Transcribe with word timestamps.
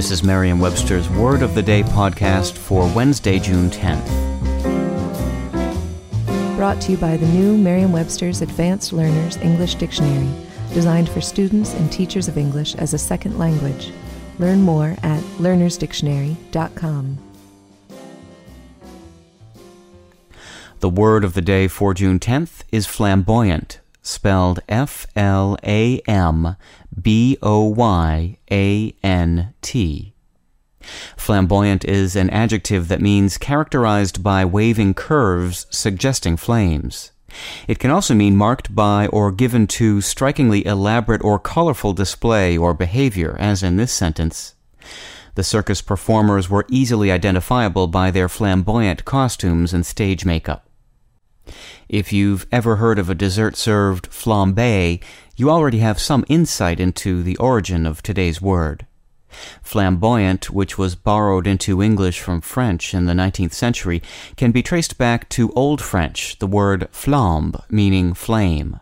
This 0.00 0.10
is 0.10 0.24
Merriam 0.24 0.58
Webster's 0.58 1.10
Word 1.10 1.42
of 1.42 1.54
the 1.54 1.62
Day 1.62 1.82
podcast 1.82 2.52
for 2.52 2.90
Wednesday, 2.94 3.38
June 3.38 3.68
10th. 3.68 4.06
Brought 6.56 6.80
to 6.80 6.92
you 6.92 6.96
by 6.96 7.18
the 7.18 7.26
new 7.26 7.58
Merriam 7.58 7.92
Webster's 7.92 8.40
Advanced 8.40 8.94
Learners 8.94 9.36
English 9.36 9.74
Dictionary, 9.74 10.30
designed 10.72 11.10
for 11.10 11.20
students 11.20 11.74
and 11.74 11.92
teachers 11.92 12.28
of 12.28 12.38
English 12.38 12.74
as 12.76 12.94
a 12.94 12.98
second 12.98 13.38
language. 13.38 13.92
Learn 14.38 14.62
more 14.62 14.96
at 15.02 15.20
learnersdictionary.com. 15.36 17.18
The 20.78 20.88
word 20.88 21.24
of 21.24 21.34
the 21.34 21.42
day 21.42 21.68
for 21.68 21.92
June 21.92 22.18
10th 22.18 22.62
is 22.72 22.86
flamboyant, 22.86 23.80
spelled 24.02 24.60
F 24.68 25.06
L 25.14 25.56
A 25.64 25.98
M 26.06 26.56
B 27.00 27.36
O 27.42 27.64
Y 27.64 28.38
A 28.50 28.94
N 29.02 29.54
T. 29.62 30.14
Flamboyant 31.16 31.84
is 31.84 32.16
an 32.16 32.30
adjective 32.30 32.88
that 32.88 33.00
means 33.00 33.36
characterized 33.36 34.22
by 34.22 34.44
waving 34.44 34.94
curves 34.94 35.66
suggesting 35.70 36.36
flames. 36.36 37.12
It 37.68 37.78
can 37.78 37.90
also 37.90 38.14
mean 38.14 38.36
marked 38.36 38.74
by 38.74 39.06
or 39.08 39.30
given 39.30 39.66
to 39.68 40.00
strikingly 40.00 40.66
elaborate 40.66 41.22
or 41.22 41.38
colorful 41.38 41.92
display 41.92 42.56
or 42.56 42.74
behavior, 42.74 43.36
as 43.38 43.62
in 43.62 43.76
this 43.76 43.92
sentence. 43.92 44.54
The 45.36 45.44
circus 45.44 45.80
performers 45.80 46.50
were 46.50 46.66
easily 46.68 47.12
identifiable 47.12 47.86
by 47.86 48.10
their 48.10 48.28
flamboyant 48.28 49.04
costumes 49.04 49.72
and 49.72 49.86
stage 49.86 50.24
makeup. 50.24 50.69
If 51.88 52.12
you've 52.12 52.46
ever 52.52 52.76
heard 52.76 52.98
of 52.98 53.10
a 53.10 53.14
dessert 53.14 53.56
served 53.56 54.10
flambé, 54.10 55.02
you 55.36 55.50
already 55.50 55.78
have 55.78 55.98
some 55.98 56.24
insight 56.28 56.80
into 56.80 57.22
the 57.22 57.36
origin 57.38 57.86
of 57.86 58.02
today's 58.02 58.40
word. 58.40 58.86
Flamboyant, 59.62 60.50
which 60.50 60.76
was 60.76 60.94
borrowed 60.94 61.46
into 61.46 61.82
English 61.82 62.20
from 62.20 62.40
French 62.40 62.94
in 62.94 63.06
the 63.06 63.12
19th 63.12 63.52
century, 63.52 64.02
can 64.36 64.52
be 64.52 64.62
traced 64.62 64.98
back 64.98 65.28
to 65.30 65.52
Old 65.52 65.80
French, 65.80 66.38
the 66.38 66.46
word 66.46 66.88
flambe, 66.92 67.62
meaning 67.70 68.12
flame. 68.12 68.80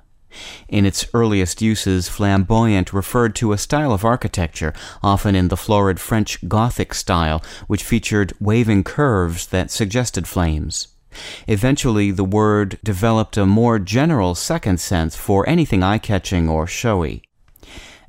In 0.68 0.84
its 0.84 1.06
earliest 1.14 1.62
uses, 1.62 2.08
flamboyant 2.08 2.92
referred 2.92 3.34
to 3.36 3.52
a 3.52 3.58
style 3.58 3.92
of 3.92 4.04
architecture, 4.04 4.72
often 5.02 5.34
in 5.34 5.48
the 5.48 5.56
florid 5.56 6.00
French 6.00 6.46
Gothic 6.48 6.94
style, 6.94 7.42
which 7.66 7.82
featured 7.82 8.32
waving 8.40 8.84
curves 8.84 9.46
that 9.48 9.70
suggested 9.70 10.28
flames. 10.28 10.88
Eventually, 11.46 12.10
the 12.10 12.24
word 12.24 12.78
developed 12.82 13.36
a 13.36 13.46
more 13.46 13.78
general 13.78 14.34
second 14.34 14.80
sense 14.80 15.16
for 15.16 15.48
anything 15.48 15.82
eye 15.82 15.98
catching 15.98 16.48
or 16.48 16.66
showy. 16.66 17.22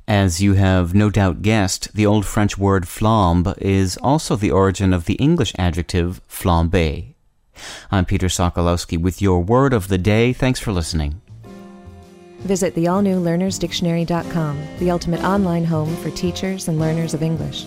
As 0.06 0.40
you 0.40 0.54
have 0.54 0.92
no 0.92 1.08
doubt 1.08 1.42
guessed, 1.42 1.94
the 1.94 2.04
Old 2.04 2.26
French 2.26 2.58
word 2.58 2.84
flambe 2.84 3.56
is 3.58 3.96
also 3.98 4.34
the 4.34 4.50
origin 4.50 4.92
of 4.92 5.04
the 5.04 5.14
English 5.14 5.52
adjective 5.56 6.20
flambé. 6.28 7.14
I'm 7.90 8.04
Peter 8.04 8.26
Sokolowski 8.26 8.98
with 8.98 9.22
your 9.22 9.40
word 9.40 9.72
of 9.72 9.88
the 9.88 9.98
day. 9.98 10.32
Thanks 10.32 10.58
for 10.58 10.72
listening. 10.72 11.20
Visit 12.40 12.74
the 12.74 12.88
all 12.88 13.02
new 13.02 13.20
learnersdictionary.com, 13.20 14.66
the 14.78 14.90
ultimate 14.90 15.22
online 15.22 15.64
home 15.64 15.94
for 15.96 16.10
teachers 16.10 16.68
and 16.68 16.80
learners 16.80 17.14
of 17.14 17.22
English. 17.22 17.66